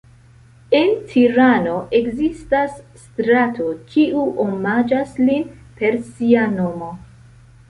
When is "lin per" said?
5.29-6.01